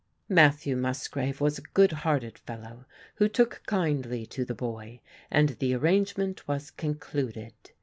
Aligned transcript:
Matthew 0.29 0.75
Musgrave 0.77 1.39
was 1.39 1.59
a 1.59 1.71
good 1.75 1.91
hearted 1.91 2.39
fellow, 2.39 2.85
who 3.17 3.29
took 3.29 3.61
kindly 3.67 4.25
to 4.25 4.43
the 4.43 4.55
boy 4.55 4.99
and 5.29 5.49
the 5.49 5.75
arrangement 5.75 6.47
was 6.47 6.71
concluded. 6.71 7.53